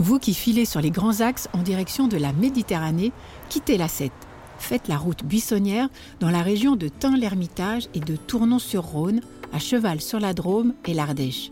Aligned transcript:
Vous 0.00 0.18
qui 0.18 0.32
filez 0.32 0.64
sur 0.64 0.80
les 0.80 0.90
grands 0.90 1.20
axes 1.20 1.50
en 1.52 1.58
direction 1.58 2.08
de 2.08 2.16
la 2.16 2.32
Méditerranée, 2.32 3.12
quittez 3.50 3.76
la 3.76 3.86
Sète. 3.86 4.12
Faites 4.58 4.88
la 4.88 4.96
route 4.96 5.22
buissonnière 5.24 5.90
dans 6.20 6.30
la 6.30 6.40
région 6.40 6.74
de 6.74 6.88
Tain-l'Hermitage 6.88 7.86
et 7.92 8.00
de 8.00 8.16
Tournon-sur-Rhône, 8.16 9.20
à 9.52 9.58
cheval 9.58 10.00
sur 10.00 10.18
la 10.18 10.32
Drôme 10.32 10.72
et 10.86 10.94
l'Ardèche. 10.94 11.50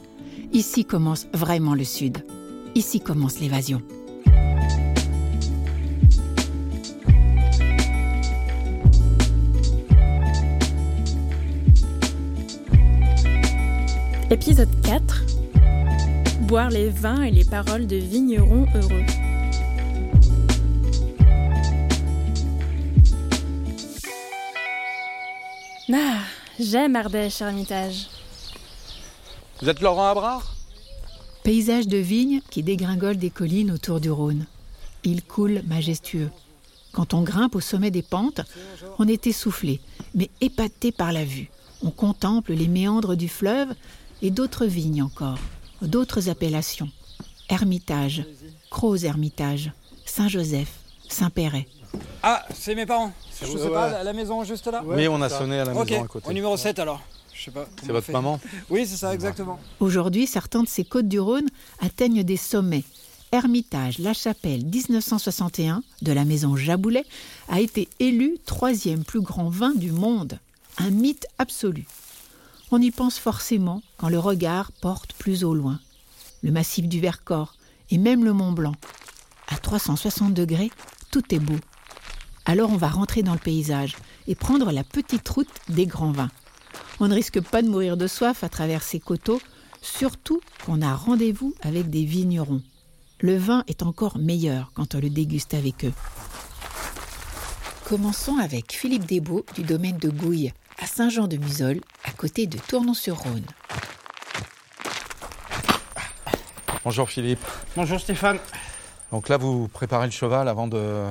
Ici 0.54 0.86
commence 0.86 1.26
vraiment 1.34 1.74
le 1.74 1.84
Sud. 1.84 2.24
Ici 2.74 3.00
commence 3.00 3.38
l'évasion. 3.38 3.82
Épisode 14.30 14.70
4 14.82 15.27
Boire 16.48 16.70
les 16.70 16.88
vins 16.88 17.24
et 17.24 17.30
les 17.30 17.44
paroles 17.44 17.86
de 17.86 17.96
vignerons 17.96 18.66
heureux. 18.74 19.04
Ah, 25.92 26.20
j'aime 26.58 26.96
Ardèche, 26.96 27.42
Hermitage. 27.42 28.06
Vous 29.60 29.68
êtes 29.68 29.82
Laurent 29.82 30.08
Abrard? 30.08 30.56
Paysage 31.42 31.86
de 31.86 31.98
vignes 31.98 32.40
qui 32.48 32.62
dégringolent 32.62 33.18
des 33.18 33.28
collines 33.28 33.70
autour 33.70 34.00
du 34.00 34.10
Rhône. 34.10 34.46
Il 35.04 35.22
coule 35.22 35.60
majestueux. 35.66 36.30
Quand 36.92 37.12
on 37.12 37.20
grimpe 37.20 37.56
au 37.56 37.60
sommet 37.60 37.90
des 37.90 38.00
pentes, 38.00 38.40
on 38.98 39.06
est 39.06 39.26
essoufflé, 39.26 39.82
mais 40.14 40.30
épaté 40.40 40.92
par 40.92 41.12
la 41.12 41.26
vue. 41.26 41.50
On 41.82 41.90
contemple 41.90 42.54
les 42.54 42.68
méandres 42.68 43.16
du 43.16 43.28
fleuve 43.28 43.68
et 44.22 44.30
d'autres 44.30 44.64
vignes 44.64 45.02
encore, 45.02 45.38
d'autres 45.82 46.28
appellations. 46.28 46.88
Hermitage, 47.48 48.24
Croz 48.70 49.04
Hermitage, 49.04 49.72
Saint-Joseph, 50.04 50.68
Saint-Péret. 51.08 51.66
Ah, 52.22 52.44
c'est 52.54 52.74
mes 52.74 52.84
parents. 52.86 53.12
Je 53.40 53.46
sais 53.46 53.70
pas, 53.70 53.90
la- 53.90 54.04
la 54.04 54.12
maison 54.12 54.44
juste 54.44 54.66
là 54.66 54.82
Oui, 54.84 55.08
on 55.08 55.20
a 55.22 55.28
sonné 55.28 55.60
à 55.60 55.64
la 55.64 55.72
maison 55.72 56.04
à 56.04 56.06
côté. 56.06 56.28
au 56.28 56.32
numéro 56.32 56.56
7 56.56 56.78
alors. 56.78 57.00
Je 57.32 57.44
sais 57.44 57.50
pas. 57.52 57.66
C'est 57.80 57.92
votre 57.92 58.06
fait. 58.06 58.12
maman 58.12 58.40
Oui, 58.70 58.84
c'est 58.86 58.96
ça, 58.96 59.14
exactement. 59.14 59.58
Aujourd'hui, 59.80 60.26
certains 60.26 60.62
de 60.64 60.68
ces 60.68 60.84
côtes 60.84 61.08
du 61.08 61.20
Rhône 61.20 61.46
atteignent 61.80 62.24
des 62.24 62.36
sommets. 62.36 62.82
Hermitage 63.30 63.98
La 63.98 64.12
Chapelle 64.14 64.64
1961 64.64 65.82
de 66.02 66.12
la 66.12 66.24
maison 66.24 66.56
Jaboulet 66.56 67.04
a 67.48 67.60
été 67.60 67.88
élu 68.00 68.38
troisième 68.46 69.04
plus 69.04 69.20
grand 69.20 69.48
vin 69.50 69.72
du 69.74 69.92
monde. 69.92 70.38
Un 70.78 70.90
mythe 70.90 71.26
absolu. 71.38 71.86
On 72.70 72.82
y 72.82 72.90
pense 72.90 73.18
forcément 73.18 73.82
quand 73.96 74.10
le 74.10 74.18
regard 74.18 74.72
porte 74.72 75.14
plus 75.14 75.42
au 75.42 75.54
loin. 75.54 75.80
Le 76.42 76.52
massif 76.52 76.86
du 76.86 77.00
Vercors 77.00 77.54
et 77.90 77.96
même 77.96 78.24
le 78.24 78.34
Mont 78.34 78.52
Blanc. 78.52 78.74
À 79.48 79.56
360 79.56 80.34
degrés, 80.34 80.70
tout 81.10 81.34
est 81.34 81.38
beau. 81.38 81.56
Alors 82.44 82.70
on 82.70 82.76
va 82.76 82.88
rentrer 82.88 83.22
dans 83.22 83.32
le 83.32 83.38
paysage 83.38 83.96
et 84.26 84.34
prendre 84.34 84.70
la 84.70 84.84
petite 84.84 85.26
route 85.26 85.48
des 85.70 85.86
grands 85.86 86.12
vins. 86.12 86.30
On 87.00 87.08
ne 87.08 87.14
risque 87.14 87.40
pas 87.40 87.62
de 87.62 87.68
mourir 87.68 87.96
de 87.96 88.06
soif 88.06 88.44
à 88.44 88.50
travers 88.50 88.82
ces 88.82 89.00
coteaux, 89.00 89.40
surtout 89.80 90.40
qu'on 90.66 90.82
a 90.82 90.94
rendez-vous 90.94 91.54
avec 91.62 91.88
des 91.88 92.04
vignerons. 92.04 92.62
Le 93.20 93.38
vin 93.38 93.64
est 93.66 93.82
encore 93.82 94.18
meilleur 94.18 94.72
quand 94.74 94.94
on 94.94 95.00
le 95.00 95.08
déguste 95.08 95.54
avec 95.54 95.86
eux. 95.86 95.92
Commençons 97.88 98.36
avec 98.36 98.74
Philippe 98.74 99.06
Desbeaux 99.06 99.46
du 99.54 99.62
domaine 99.62 99.96
de 99.96 100.10
Gouille, 100.10 100.52
à 100.78 100.86
Saint-Jean-de-Musol, 100.86 101.80
à 102.04 102.10
côté 102.10 102.46
de 102.46 102.58
Tournon-sur-Rhône. 102.58 103.46
Bonjour 106.84 107.08
Philippe. 107.08 107.40
Bonjour 107.74 107.98
Stéphane. 107.98 108.38
Donc 109.10 109.30
là, 109.30 109.38
vous 109.38 109.68
préparez 109.68 110.04
le 110.04 110.12
cheval 110.12 110.48
avant 110.48 110.66
de... 110.68 111.06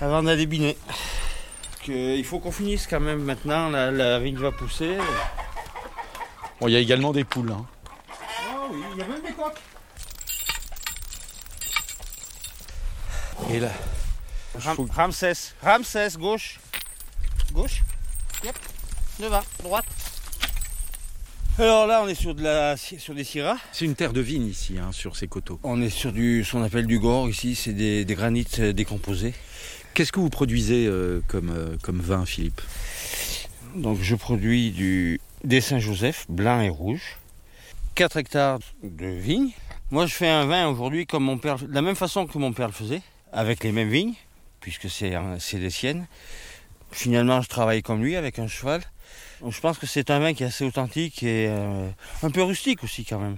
Avant 0.00 0.24
d'aller 0.24 0.46
biner. 0.46 0.76
Que, 1.84 2.16
il 2.16 2.24
faut 2.24 2.40
qu'on 2.40 2.50
finisse 2.50 2.88
quand 2.88 2.98
même 2.98 3.22
maintenant, 3.22 3.68
la, 3.70 3.92
la 3.92 4.18
vigne 4.18 4.36
va 4.36 4.50
pousser. 4.50 4.98
Bon, 6.60 6.66
il 6.66 6.72
y 6.72 6.76
a 6.76 6.80
également 6.80 7.12
des 7.12 7.22
poules. 7.22 7.52
hein. 7.52 7.64
Ah 8.50 8.66
oui, 8.72 8.80
il 8.94 8.98
y 8.98 9.02
a 9.02 9.06
même 9.06 9.22
des 9.22 9.32
coques. 9.32 9.60
Et 13.48 13.60
là, 13.60 13.70
Ram- 14.60 14.88
Ramsès, 14.90 15.54
Ramsès, 15.62 16.08
gauche. 16.18 16.58
Gauche. 17.52 17.82
Yep. 18.44 18.54
Devant, 19.20 19.42
droite. 19.62 19.84
Alors 21.58 21.86
là, 21.86 22.02
on 22.04 22.08
est 22.08 22.14
sur, 22.14 22.34
de 22.34 22.42
la, 22.42 22.76
sur 22.76 23.14
des 23.14 23.24
syrahs. 23.24 23.56
c'est 23.72 23.86
une 23.86 23.94
terre 23.94 24.12
de 24.12 24.20
vigne 24.20 24.46
ici, 24.46 24.76
hein, 24.78 24.92
sur 24.92 25.16
ces 25.16 25.26
coteaux. 25.26 25.58
On 25.62 25.80
est 25.80 25.88
sur 25.88 26.12
du, 26.12 26.44
ce 26.44 26.52
qu'on 26.52 26.62
appelle 26.62 26.86
du 26.86 26.98
gore 26.98 27.30
ici, 27.30 27.54
c'est 27.54 27.72
des, 27.72 28.04
des 28.04 28.14
granites 28.14 28.58
euh, 28.58 28.72
décomposés. 28.74 29.32
Qu'est-ce 29.94 30.12
que 30.12 30.20
vous 30.20 30.28
produisez 30.28 30.86
euh, 30.86 31.22
comme, 31.28 31.48
euh, 31.50 31.76
comme 31.82 32.00
vin, 32.00 32.26
Philippe? 32.26 32.60
Donc 33.74 34.00
je 34.02 34.14
produis 34.16 34.70
du, 34.70 35.18
des 35.44 35.62
Saint-Joseph, 35.62 36.26
blanc 36.28 36.60
et 36.60 36.68
rouge. 36.68 37.16
4 37.94 38.18
hectares 38.18 38.58
de 38.82 39.06
vignes. 39.06 39.52
Moi 39.90 40.04
je 40.04 40.12
fais 40.14 40.28
un 40.28 40.44
vin 40.44 40.68
aujourd'hui 40.68 41.06
comme 41.06 41.24
mon 41.24 41.38
père, 41.38 41.56
de 41.58 41.72
la 41.72 41.80
même 41.80 41.96
façon 41.96 42.26
que 42.26 42.36
mon 42.36 42.52
père 42.52 42.66
le 42.66 42.72
faisait, 42.74 43.00
avec 43.32 43.64
les 43.64 43.72
mêmes 43.72 43.88
vignes, 43.88 44.12
puisque 44.60 44.88
c'est 44.90 45.18
les 45.54 45.70
siennes. 45.70 46.06
Finalement 46.92 47.42
je 47.42 47.48
travaille 47.48 47.82
comme 47.82 48.02
lui 48.02 48.16
avec 48.16 48.38
un 48.38 48.48
cheval. 48.48 48.82
Je 49.46 49.60
pense 49.60 49.78
que 49.78 49.86
c'est 49.86 50.10
un 50.10 50.18
vin 50.18 50.34
qui 50.34 50.42
est 50.42 50.46
assez 50.46 50.64
authentique 50.64 51.22
et 51.22 51.46
euh, 51.48 51.88
un 52.22 52.30
peu 52.30 52.42
rustique 52.42 52.82
aussi 52.82 53.04
quand 53.04 53.18
même. 53.18 53.36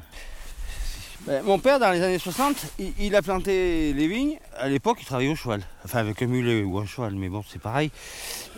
Ben, 1.27 1.43
mon 1.43 1.59
père, 1.59 1.79
dans 1.79 1.91
les 1.91 2.01
années 2.01 2.19
60, 2.19 2.57
il, 2.99 3.15
a 3.17 3.23
planté 3.23 3.93
les 3.93 4.07
vignes. 4.07 4.39
À 4.57 4.69
l'époque, 4.69 4.99
il 5.01 5.05
travaillait 5.05 5.31
au 5.31 5.37
cheval. 5.37 5.63
Enfin, 5.85 5.99
avec 5.99 6.23
un 6.23 6.27
mulet 6.27 6.63
ou 6.63 6.79
un 6.79 6.87
cheval, 6.87 7.15
mais 7.17 7.29
bon, 7.29 7.45
c'est 7.47 7.61
pareil. 7.61 7.91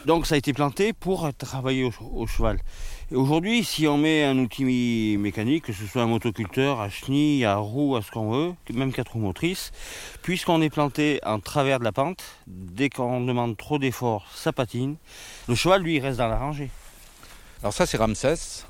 Donc, 0.05 0.27
ça 0.27 0.35
a 0.35 0.39
été 0.39 0.53
planté 0.53 0.93
pour 0.93 1.29
travailler 1.35 1.91
au 2.13 2.27
cheval. 2.27 2.59
Aujourd'hui, 3.13 3.65
si 3.65 3.89
on 3.89 3.99
met 3.99 4.23
un 4.23 4.39
outil 4.39 5.17
mécanique, 5.19 5.65
que 5.65 5.73
ce 5.73 5.85
soit 5.85 6.03
un 6.03 6.07
motoculteur, 6.07 6.79
à 6.81 6.89
chenille, 6.89 7.45
à 7.45 7.57
roue, 7.57 7.97
à 7.97 8.03
ce 8.03 8.11
qu'on 8.13 8.31
veut, 8.31 8.55
même 8.73 8.93
quatre 8.93 9.15
roues 9.15 9.19
motrices, 9.19 9.73
puisqu'on 10.23 10.63
est 10.63 10.71
planté 10.71 11.19
en 11.25 11.41
travers 11.41 11.81
de 11.81 11.85
la 11.85 11.91
pente, 11.91 12.23
dès 12.47 12.89
qu'on 12.89 13.21
demande 13.21 13.57
trop 13.57 13.79
d'efforts, 13.81 14.29
ça 14.33 14.53
patine. 14.53 14.95
Le 15.49 15.57
cheval, 15.57 15.83
lui, 15.83 15.97
il 15.97 16.01
reste 16.01 16.19
dans 16.19 16.29
la 16.29 16.39
rangée. 16.39 16.71
Alors 17.63 17.73
ça, 17.73 17.85
c'est 17.85 17.97
Ramsès. 17.97 18.65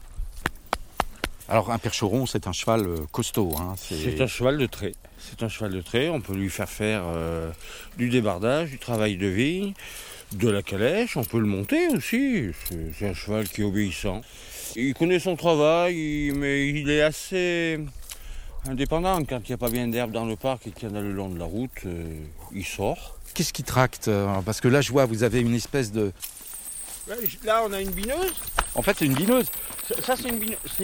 Alors 1.47 1.71
un 1.71 1.79
percheron, 1.79 2.25
c'est 2.25 2.47
un 2.47 2.53
cheval 2.53 2.87
euh, 2.87 2.97
costaud. 3.13 3.53
hein, 3.59 3.75
C'est 3.77 4.21
un 4.23 4.27
cheval 4.27 4.57
de 4.57 4.67
trait. 4.67 4.95
C'est 5.19 5.43
un 5.43 5.49
cheval 5.49 5.73
de 5.73 5.81
trait. 5.83 6.09
On 6.09 6.21
peut 6.21 6.35
lui 6.35 6.49
faire 6.49 6.69
faire 6.69 7.03
euh, 7.05 7.51
du 7.99 8.09
débardage, 8.09 8.71
du 8.71 8.79
travail 8.79 9.17
de 9.17 9.27
vigne, 9.27 9.75
de 10.33 10.49
la 10.49 10.63
calèche. 10.63 11.17
On 11.17 11.25
peut 11.25 11.39
le 11.41 11.47
monter 11.47 11.89
aussi. 11.89 12.51
C'est 12.99 13.09
un 13.09 13.15
cheval 13.15 13.49
qui 13.49 13.63
est 13.63 13.65
obéissant. 13.65 14.21
Il 14.77 14.95
connaît 14.95 15.19
son 15.19 15.37
travail, 15.37 15.97
il- 15.97 16.35
mais 16.35 16.69
il 16.69 16.89
est 16.91 17.03
assez 17.03 17.81
indépendant. 18.69 19.23
Quand 19.25 19.41
il 19.45 19.49
n'y 19.49 19.55
a 19.55 19.59
pas 19.59 19.71
bien 19.71 19.89
d'herbe 19.89 20.13
dans 20.13 20.25
le 20.27 20.37
parc 20.37 20.67
et 20.67 20.71
qu'il 20.71 20.89
y 20.89 20.93
en 20.93 20.95
a 20.95 21.01
le 21.01 21.13
long 21.13 21.29
de 21.29 21.39
la 21.39 21.45
route, 21.45 21.71
euh, 21.87 22.05
il 22.55 22.65
sort. 22.65 23.19
Qu'est-ce 23.35 23.53
qui 23.53 23.63
tracte 23.65 24.09
euh, 24.09 24.27
Parce 24.45 24.61
que 24.61 24.69
là, 24.69 24.81
je 24.81 24.93
vois, 24.93 25.07
vous 25.07 25.23
avez 25.23 25.41
une 25.41 25.55
espèce 25.55 25.91
de... 25.93 26.13
Là, 27.45 27.63
on 27.67 27.73
a 27.73 27.81
une 27.81 27.91
bineuse. 27.91 28.33
En 28.77 28.83
fait, 28.83 28.97
c'est 28.99 29.07
une 29.07 29.15
bineuse. 29.15 29.47
Ça, 30.05 30.15
c'est 30.17 30.29
une 30.29 30.39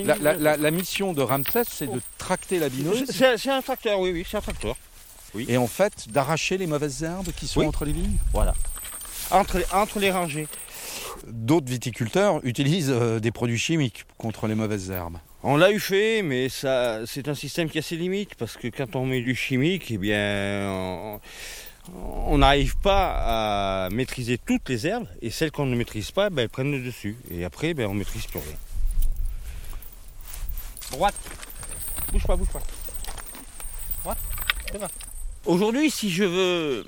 La, 0.05 0.15
la- 0.15 0.15
bineuse. 0.33 0.41
la- 0.43 0.57
la 0.57 0.71
mission 0.71 1.13
de 1.13 1.21
Ramsès, 1.21 1.63
c'est 1.71 1.87
de 1.87 2.01
tracter 2.17 2.59
la 2.59 2.67
bineuse 2.67 3.05
C'est 3.09 3.49
un 3.49 3.61
tracteur, 3.61 3.99
oui, 4.01 4.11
oui, 4.11 4.25
c'est 4.29 4.35
un 4.37 4.41
tracteur. 4.41 4.75
et 5.37 5.55
en 5.55 5.67
fait 5.67 6.09
d'arracher 6.09 6.57
les 6.57 6.67
mauvaises 6.67 7.03
herbes 7.03 7.29
qui 7.37 7.47
sont 7.47 7.61
Oui. 7.61 7.65
entre 7.67 7.85
les 7.85 7.93
vignes. 7.93 8.17
Voilà. 8.33 8.53
Entre, 9.31 9.57
les- 9.59 9.65
entre 9.73 9.99
les 9.99 10.11
rangées. 10.11 10.47
D'autres 11.27 11.67
viticulteurs 11.69 12.39
utilisent 12.45 12.91
euh, 12.91 13.19
des 13.19 13.31
produits 13.31 13.57
chimiques 13.57 14.05
contre 14.17 14.47
les 14.47 14.55
mauvaises 14.55 14.89
herbes. 14.91 15.17
On 15.43 15.57
l'a 15.57 15.71
eu 15.71 15.79
fait, 15.79 16.21
mais 16.21 16.49
ça, 16.49 17.01
c'est 17.05 17.27
un 17.27 17.35
système 17.35 17.69
qui 17.69 17.77
a 17.79 17.81
ses 17.81 17.95
limites 17.95 18.35
parce 18.35 18.55
que 18.57 18.67
quand 18.67 18.95
on 18.95 19.05
met 19.05 19.21
du 19.21 19.35
chimique, 19.35 19.91
eh 19.91 19.97
bien, 19.97 21.19
on- 22.25 22.37
n'arrive 22.37 22.75
pas 22.77 23.85
à 23.85 23.89
maîtriser 23.89 24.37
toutes 24.37 24.67
les 24.69 24.87
herbes 24.87 25.07
et 25.21 25.29
celles 25.29 25.51
qu'on 25.51 25.65
ne 25.65 25.75
maîtrise 25.75 26.11
pas, 26.11 26.29
ben, 26.29 26.43
elles 26.43 26.49
prennent 26.49 26.71
le 26.71 26.81
dessus. 26.83 27.15
Et 27.31 27.43
après, 27.45 27.73
ben, 27.73 27.87
on 27.87 27.93
ne 27.93 27.99
maîtrise 27.99 28.25
plus 28.27 28.39
rien. 28.39 28.57
Droite. 30.91 31.15
Bouge 32.11 32.23
pas, 32.25 32.35
bouge 32.35 32.47
pas. 32.49 32.61
Droite. 34.03 34.17
Aujourd'hui, 35.45 35.89
si 35.91 36.09
je 36.11 36.23
veux 36.23 36.85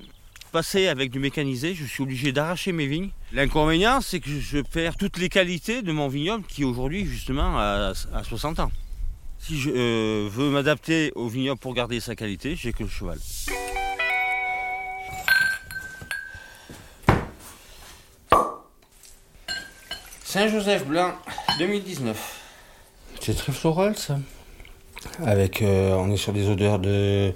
passer 0.50 0.88
avec 0.88 1.12
du 1.12 1.20
mécanisé, 1.20 1.74
je 1.74 1.86
suis 1.86 2.04
obligé 2.04 2.32
d'arracher 2.32 2.72
mes 2.72 2.88
vignes. 2.88 3.12
L'inconvénient, 3.34 4.02
c'est 4.02 4.20
que 4.20 4.30
je 4.30 4.60
perds 4.60 4.98
toutes 4.98 5.18
les 5.18 5.30
qualités 5.30 5.82
de 5.82 5.92
mon 5.92 6.08
vignoble 6.08 6.44
qui 6.46 6.64
aujourd'hui, 6.64 7.06
justement, 7.06 7.58
a, 7.58 7.94
a 8.14 8.24
60 8.24 8.60
ans. 8.60 8.72
Si 9.40 9.58
je 9.58 9.72
euh, 9.74 10.30
veux 10.30 10.50
m'adapter 10.50 11.12
au 11.16 11.28
vignoble 11.28 11.60
pour 11.60 11.74
garder 11.74 12.00
sa 12.00 12.16
qualité, 12.16 12.56
j'ai 12.56 12.74
que 12.74 12.84
le 12.84 12.90
cheval. 12.90 13.18
Saint-Joseph 20.24 20.86
Blanc 20.86 21.14
2019. 21.58 22.42
C'est 23.20 23.36
très 23.36 23.52
floral 23.52 23.98
ça. 23.98 24.20
Avec, 25.26 25.62
euh, 25.62 25.94
on 25.94 26.12
est 26.12 26.18
sur 26.18 26.34
des 26.34 26.48
odeurs 26.50 26.78
de, 26.78 27.34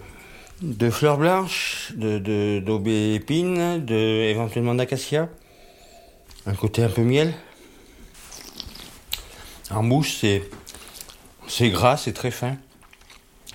de 0.64 0.90
fleurs 0.90 1.18
blanches, 1.18 1.92
de 1.96 2.20
de, 2.20 3.98
éventuellement 4.30 4.76
d'acacia. 4.76 5.30
Un 6.46 6.54
côté 6.54 6.84
un 6.84 6.90
peu 6.90 7.04
miel. 7.04 7.34
En 9.70 9.84
bouche, 9.84 10.18
c'est 10.22 10.44
c'est 11.48 11.70
gras, 11.70 11.98
c'est 11.98 12.14
très 12.14 12.32
fin, 12.32 12.56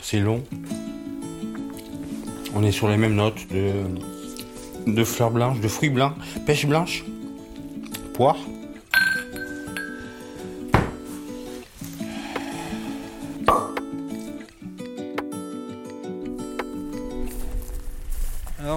c'est 0.02 0.20
long. 0.20 0.44
On 2.54 2.62
est 2.62 2.72
sur 2.72 2.88
les 2.88 2.98
mêmes 2.98 3.14
notes 3.14 3.48
de, 3.50 3.72
de 4.86 5.04
fleurs 5.04 5.30
blanches, 5.30 5.60
de 5.60 5.68
fruits 5.68 5.90
blancs, 5.90 6.14
pêche 6.46 6.66
blanche, 6.66 7.04
poire. 8.12 8.36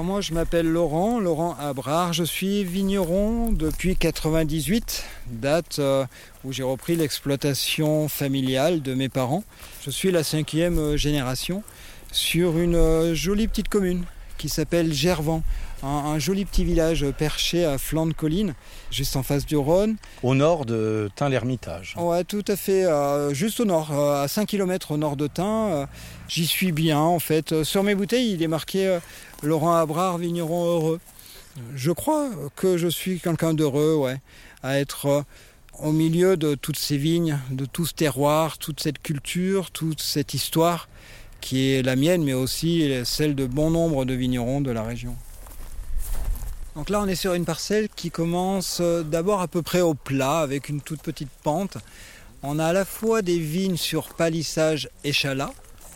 Moi 0.03 0.19
je 0.19 0.33
m'appelle 0.33 0.68
Laurent, 0.68 1.19
Laurent 1.19 1.56
Abrard, 1.59 2.13
je 2.13 2.24
suis 2.24 2.63
vigneron 2.63 3.51
depuis 3.51 3.95
98, 3.95 5.03
date 5.27 5.77
euh, 5.77 6.06
où 6.44 6.51
j'ai 6.51 6.63
repris 6.63 6.95
l'exploitation 6.95 8.07
familiale 8.07 8.81
de 8.81 8.95
mes 8.95 9.09
parents. 9.09 9.44
Je 9.86 9.92
suis 9.92 10.09
la 10.09 10.24
cinquième 10.24 10.80
euh, 10.80 10.98
génération 10.98 11.62
sur 12.12 12.57
une 12.57 12.75
euh, 12.75 13.13
jolie 13.13 13.48
petite 13.48 13.69
commune 13.69 14.03
qui 14.39 14.50
s'appelle 14.50 14.92
Gervans, 14.92 15.44
un, 15.83 16.19
joli 16.19 16.45
petit 16.45 16.63
village 16.63 17.06
perché 17.18 17.66
à 17.66 17.78
flanc 17.78 18.06
de 18.06 18.13
colline, 18.13 18.54
juste 18.92 19.16
en 19.16 19.24
face 19.24 19.45
du 19.45 19.57
Rhône. 19.57 19.98
Au 20.24 20.36
nord 20.36 20.66
de 20.66 21.10
Tain-l'Hermitage. 21.16 21.95
Ouais, 21.98 22.24
tout 22.24 22.45
à 22.48 22.56
fait, 22.56 22.86
juste 23.33 23.60
au 23.60 23.66
nord, 23.66 23.92
à 23.92 24.28
5 24.28 24.45
km 24.45 24.92
au 24.92 24.98
nord 24.98 25.16
de 25.16 25.28
Tain. 25.28 25.88
J'y 26.28 26.45
suis 26.45 26.72
bien 26.72 27.00
en 27.00 27.19
fait. 27.19 27.63
Sur 27.63 27.83
mes 27.83 27.95
bouteilles, 27.95 28.33
il 28.33 28.44
est 28.44 28.48
marqué 28.48 29.00
Laurent 29.44 29.75
Abrard, 29.75 30.18
vigneron 30.18 30.66
heureux. 30.66 31.00
Je 31.75 31.92
crois 31.92 32.30
que 32.56 32.77
je 32.77 32.88
suis 32.88 33.19
quelqu'un 33.19 33.54
d'heureux, 33.54 33.95
ouais, 33.95 34.19
à 34.63 34.80
être 34.80 35.25
au 35.80 35.92
milieu 35.92 36.38
de 36.38 36.56
toutes 36.56 36.77
ces 36.77 36.98
vignes, 36.98 37.39
de 37.50 37.66
tout 37.66 37.86
ce 37.86 37.94
terroir, 37.94 38.57
toute 38.57 38.80
cette 38.80 39.01
culture, 39.01 39.72
toute 39.72 40.01
cette 40.01 40.34
histoire 40.34 40.88
qui 41.39 41.72
est 41.72 41.81
la 41.81 41.95
mienne, 41.95 42.24
mais 42.24 42.34
aussi 42.34 42.94
celle 43.04 43.36
de 43.36 43.48
bon 43.48 43.72
nombre 43.72 44.06
de 44.06 44.13
vignerons 44.13 44.62
de 44.62 44.72
la 44.72 44.84
région. 44.84 45.16
Donc 46.76 46.90
là, 46.90 47.02
on 47.02 47.08
est 47.08 47.16
sur 47.16 47.34
une 47.34 47.44
parcelle 47.44 47.90
qui 47.90 48.12
commence 48.12 48.78
euh, 48.80 49.04
d'abord 49.04 49.42
à 49.42 49.48
peu 49.50 49.62
près 49.62 49.82
au 49.82 49.94
plat, 49.94 50.40
avec 50.40 50.70
une 50.70 50.80
toute 50.80 51.02
petite 51.02 51.30
pente. 51.44 51.78
On 52.44 52.60
a 52.60 52.68
à 52.68 52.74
la 52.74 52.86
fois 52.86 53.22
des 53.22 53.40
vignes 53.40 53.76
sur 53.76 54.14
palissage 54.14 54.90
échalas. 55.04 55.52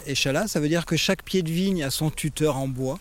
Échalas, 0.05 0.49
ça 0.49 0.59
veut 0.59 0.67
dire 0.67 0.85
que 0.85 0.97
chaque 0.97 1.23
pied 1.23 1.43
de 1.43 1.49
vigne 1.49 1.81
a 1.81 1.89
son 1.89 2.09
tuteur 2.09 2.57
en 2.57 2.67
bois. 2.67 2.99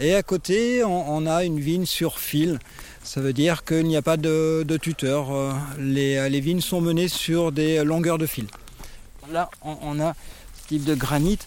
Et 0.00 0.14
à 0.14 0.24
côté, 0.24 0.82
on, 0.82 1.24
a 1.26 1.44
une 1.44 1.60
vigne 1.60 1.86
sur 1.86 2.18
fil. 2.18 2.58
Ça 3.04 3.20
veut 3.20 3.32
dire 3.32 3.64
qu'il 3.64 3.86
n'y 3.86 3.96
a 3.96 4.02
pas 4.02 4.16
de, 4.16 4.66
tuteur. 4.82 5.32
Euh, 5.32 5.52
les, 5.78 6.40
vignes 6.40 6.60
sont 6.60 6.80
menées 6.80 7.06
sur 7.06 7.52
des 7.52 7.84
longueurs 7.84 8.18
de 8.18 8.26
fil. 8.26 8.48
Là, 9.30 9.50
on, 9.62 10.00
a 10.00 10.14
ce 10.60 10.68
type 10.68 10.84
de 10.84 10.96
granit. 10.96 11.38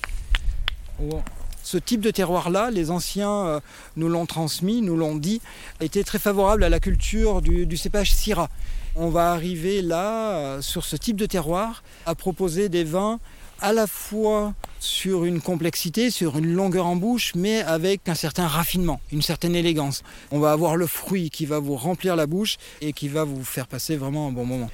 Ce 1.68 1.78
type 1.78 2.00
de 2.00 2.12
terroir-là, 2.12 2.72
les 2.72 2.92
anciens 2.92 3.46
euh, 3.46 3.60
nous 3.98 4.08
l'ont 4.08 4.25
transmis, 4.25 4.81
nous 4.81 4.96
l'ont 4.96 5.18
dit, 5.18 5.42
était 5.81 6.06
très 6.06 6.18
favorable 6.18 6.64
à 6.64 6.69
la 6.69 6.80
culture 6.80 7.42
du, 7.42 7.75
cépage 7.75 8.14
Syrah. 8.14 8.48
On 8.96 9.10
va 9.10 9.34
arriver 9.34 9.81
là, 9.81 10.38
euh, 10.38 10.62
sur 10.62 10.86
ce 10.86 10.96
type 10.96 11.18
de 11.18 11.25
terroir, 11.25 11.84
à 12.06 12.16
proposer 12.16 12.69
des 12.69 12.86
vins 12.86 13.19
à 13.60 13.74
la 13.74 13.86
fois 13.86 14.54
sur 14.80 15.25
une 15.25 15.42
complexité, 15.42 16.10
sur 16.10 16.38
une 16.38 16.54
longueur 16.54 16.86
en 16.86 16.96
bouche, 16.96 17.34
mais 17.36 17.60
avec 17.64 18.08
un 18.08 18.16
certain 18.16 18.48
raffinement, 18.48 19.02
une 19.12 19.22
certaine 19.22 19.54
élégance. 19.54 20.04
On 20.31 20.40
va 20.40 20.54
avoir 20.54 20.78
le 20.78 20.88
fruit 20.88 21.30
qui 21.30 21.46
va 21.46 21.60
vous 21.60 21.75
remplir 21.75 22.16
la 22.16 22.28
bouche 22.28 22.56
et 22.80 22.94
qui 22.94 23.10
va 23.10 23.25
vous 23.25 23.44
faire 23.44 23.68
passer 23.68 23.98
vraiment 23.98 24.30
un 24.30 24.31
bon 24.31 24.46
moment. 24.46 24.69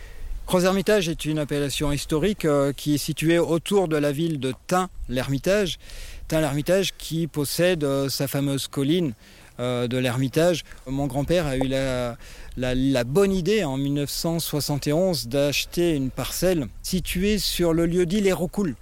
Croix-Hermitage 0.45 1.09
est 1.09 1.25
une 1.25 1.39
appellation 1.39 1.91
historique 1.91 2.45
euh, 2.45 2.73
qui 2.73 2.95
est 2.95 2.99
située 2.99 3.39
autour 3.39 3.87
de 3.87 3.95
la 3.95 4.11
ville 4.11 4.39
de 4.39 4.53
Tain, 4.67 4.89
l'Hermitage. 5.09 5.79
Tain, 6.27 6.41
l'Hermitage 6.41 6.93
qui 6.97 7.27
possède 7.27 7.83
euh, 7.83 8.09
sa 8.09 8.27
fameuse 8.27 8.67
colline 8.67 9.13
euh, 9.59 9.87
de 9.87 9.97
l'Ermitage. 9.97 10.63
Mon 10.87 11.07
grand-père 11.07 11.47
a 11.47 11.57
eu 11.57 11.67
la, 11.67 13.03
bonne 13.03 13.33
idée 13.33 13.63
en 13.63 13.77
1971 13.77 15.27
d'acheter 15.27 15.95
une 15.95 16.09
parcelle 16.09 16.67
située 16.81 17.37
sur 17.37 17.73
le 17.73 17.85
lieu 17.85 18.05
dit 18.05 18.21
Les 18.21 18.33
Rocoules. 18.33 18.75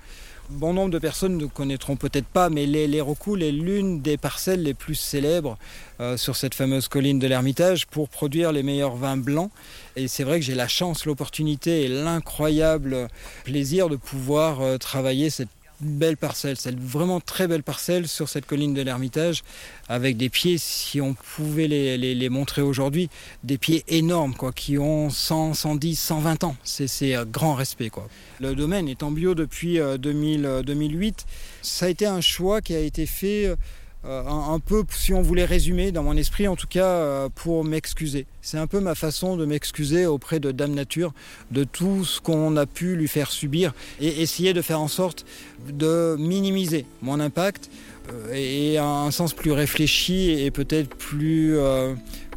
Bon 0.49 0.73
nombre 0.73 0.91
de 0.91 0.99
personnes 0.99 1.37
ne 1.37 1.45
connaîtront 1.45 1.95
peut-être 1.95 2.25
pas, 2.25 2.49
mais 2.49 2.65
les, 2.65 2.85
les 2.85 2.99
est 2.99 3.51
l'une 3.51 4.01
des 4.01 4.17
parcelles 4.17 4.63
les 4.63 4.73
plus 4.73 4.95
célèbres 4.95 5.57
euh, 6.01 6.17
sur 6.17 6.35
cette 6.35 6.53
fameuse 6.53 6.89
colline 6.89 7.19
de 7.19 7.27
l'Ermitage 7.27 7.87
pour 7.87 8.09
produire 8.09 8.51
les 8.51 8.61
meilleurs 8.61 8.95
vins 8.95 9.17
blancs. 9.17 9.49
Et 9.95 10.07
c'est 10.09 10.25
vrai 10.25 10.39
que 10.39 10.45
j'ai 10.45 10.55
la 10.55 10.67
chance, 10.67 11.05
l'opportunité 11.05 11.83
et 11.83 11.87
l'incroyable 11.87 13.07
plaisir 13.45 13.87
de 13.87 13.95
pouvoir 13.95 14.77
travailler 14.77 15.29
cette 15.29 15.49
belle 15.81 16.17
parcelle, 16.17 16.57
cette 16.57 16.79
vraiment 16.79 17.19
très 17.19 17.47
belle 17.47 17.63
parcelle 17.63 18.07
sur 18.07 18.29
cette 18.29 18.45
colline 18.45 18.73
de 18.73 18.81
l'Ermitage, 18.81 19.43
avec 19.89 20.17
des 20.17 20.29
pieds, 20.29 20.57
si 20.57 21.01
on 21.01 21.13
pouvait 21.13 21.67
les, 21.67 22.29
montrer 22.29 22.61
aujourd'hui, 22.61 23.09
des 23.43 23.57
pieds 23.57 23.83
énormes, 23.87 24.33
quoi, 24.33 24.51
qui 24.51 24.77
ont 24.77 25.09
100, 25.09 25.53
110, 25.53 25.99
120 25.99 26.43
ans. 26.43 26.55
C'est 26.63 27.15
un 27.15 27.25
grand 27.25 27.55
respect, 27.55 27.89
quoi. 27.89 28.07
Le 28.39 28.55
domaine 28.55 28.87
est 28.87 29.03
en 29.03 29.11
bio 29.11 29.35
depuis 29.35 29.79
2000, 29.99 30.45
euh, 30.45 30.61
2008. 30.63 31.25
Euh, 31.27 31.31
Ça 31.61 31.85
a 31.85 31.89
été 31.89 32.05
un 32.05 32.21
choix 32.21 32.61
qui 32.61 32.73
a 32.75 32.79
été 32.79 33.05
fait 33.05 33.55
euh, 34.03 34.23
un, 34.27 34.59
peu, 34.59 34.83
si 34.89 35.13
on 35.13 35.21
voulait 35.21 35.45
résumer, 35.45 35.91
dans 35.91 36.01
mon 36.01 36.17
esprit 36.17 36.47
en 36.47 36.55
tout 36.55 36.67
cas, 36.67 36.85
euh, 36.85 37.29
pour 37.33 37.63
m'excuser. 37.63 38.25
C'est 38.41 38.57
un 38.57 38.67
peu 38.67 38.79
ma 38.79 38.95
façon 38.95 39.37
de 39.37 39.45
m'excuser 39.45 40.07
auprès 40.07 40.39
de 40.39 40.51
Dame 40.51 40.73
Nature 40.73 41.13
de 41.51 41.63
tout 41.63 42.03
ce 42.03 42.19
qu'on 42.19 42.57
a 42.57 42.65
pu 42.65 42.95
lui 42.95 43.07
faire 43.07 43.31
subir 43.31 43.73
et 43.99 44.21
essayer 44.21 44.53
de 44.53 44.61
faire 44.61 44.81
en 44.81 44.87
sorte 44.87 45.25
de 45.71 46.15
minimiser 46.17 46.85
mon 47.03 47.19
impact 47.19 47.69
euh, 48.11 48.33
et 48.33 48.79
un 48.79 49.11
sens 49.11 49.33
plus 49.33 49.51
réfléchi 49.51 50.31
et 50.31 50.49
peut-être 50.49 50.95
plus, 50.95 51.55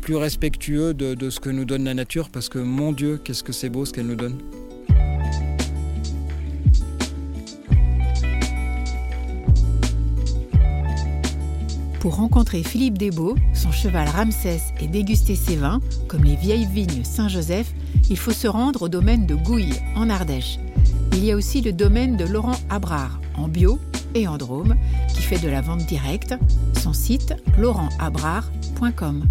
plus 0.02 0.16
respectueux 0.16 0.92
de 0.92 1.30
ce 1.30 1.40
que 1.40 1.48
nous 1.48 1.64
donne 1.64 1.84
la 1.84 1.94
nature 1.94 2.28
parce 2.28 2.50
que 2.50 2.58
mon 2.58 2.92
Dieu, 2.92 3.18
qu'est-ce 3.22 3.42
que 3.42 3.52
c'est 3.52 3.70
beau 3.70 3.86
ce 3.86 3.92
qu'elle 3.92 4.06
nous 4.06 4.16
donne. 4.16 4.38
Pour 12.04 12.16
rencontrer 12.16 12.62
Philippe 12.62 12.98
Desbeaux, 12.98 13.34
son 13.54 13.72
cheval 13.72 14.06
Ramsès 14.06 14.60
et 14.78 14.88
déguster 14.88 15.34
ses 15.34 15.56
vins, 15.56 15.80
comme 16.06 16.22
les 16.22 16.36
vieilles 16.36 16.66
vignes 16.66 17.02
Saint-Joseph, 17.02 17.72
il 18.10 18.18
faut 18.18 18.30
se 18.30 18.46
rendre 18.46 18.82
au 18.82 18.88
domaine 18.90 19.24
de 19.24 19.34
Gouille, 19.34 19.72
en 19.96 20.10
Ardèche. 20.10 20.58
Il 21.14 21.24
y 21.24 21.32
a 21.32 21.34
aussi 21.34 21.62
le 21.62 21.72
domaine 21.72 22.18
de 22.18 22.26
Laurent 22.26 22.58
Abrard, 22.68 23.22
en 23.38 23.48
bio 23.48 23.78
et 24.14 24.28
en 24.28 24.36
drôme, 24.36 24.76
qui 25.14 25.22
fait 25.22 25.38
de 25.38 25.48
la 25.48 25.62
vente 25.62 25.86
directe. 25.86 26.34
Son 26.74 26.92
site, 26.92 27.32
laurentabrard.com. 27.56 29.24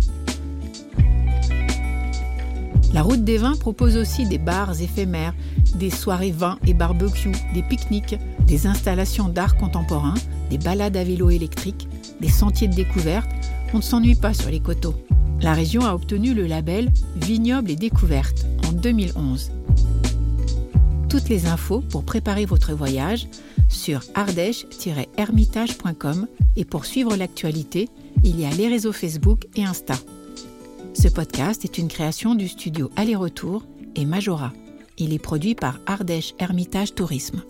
La 2.92 3.03
route 3.03 3.24
des 3.24 3.38
vins 3.38 3.56
propose 3.56 3.98
aussi 3.98 4.25
des 4.25 4.39
bars 4.39 4.82
éphémères, 4.82 5.36
des 5.75 5.92
soirées 5.92 6.32
vins 6.32 6.58
et 6.65 6.74
barbecue, 6.74 7.34
des 7.53 7.62
pique-niques, 7.62 8.18
des 8.48 8.65
installations 8.65 9.30
d'art 9.30 9.58
contemporain, 9.58 10.15
des 10.50 10.58
balades 10.58 10.98
à 10.98 11.03
vélo 11.03 11.30
électrique, 11.30 11.88
des 12.24 12.30
sentiers 12.30 12.70
de 12.70 12.74
découverte, 12.74 13.30
on 13.74 13.77
ne 13.77 13.84
s'ennuie 13.84 14.15
pas 14.15 14.34
sur 14.34 14.50
les 14.50 14.62
coteaux. 14.62 14.96
La 15.42 15.53
région 15.53 15.82
a 15.82 15.94
obtenu 15.94 16.34
le 16.34 16.48
label 16.48 16.89
Vignoble 17.18 17.70
et 17.70 17.75
découverte 17.75 18.46
en 18.65 18.72
2011. 18.72 19.51
Toutes 21.10 21.27
les 21.27 21.48
infos 21.48 21.82
pour 21.82 22.06
préparer 22.06 22.46
votre 22.46 22.72
voyage 22.74 23.27
sur 23.68 24.00
ardèche-hermitage.com 24.13 26.27
et 26.56 26.63
pour 26.63 26.86
suivre 26.86 27.18
l'actualité, 27.18 27.89
il 28.24 28.39
y 28.39 28.46
a 28.46 28.51
les 28.51 28.70
réseaux 28.70 28.94
Facebook 28.94 29.48
et 29.56 29.65
Insta. 29.65 29.96
Ce 30.94 31.10
podcast 31.10 31.65
est 31.65 31.77
une 31.77 31.89
création 31.89 32.36
du 32.36 32.48
studio 32.48 32.89
Aller-Retour 32.96 33.65
et 33.98 34.06
Majora. 34.06 34.53
Il 34.98 35.12
est 35.12 35.20
produit 35.20 35.56
par 35.56 35.82
Ardèche 35.88 36.36
Hermitage 36.39 36.96
Tourisme. 36.96 37.44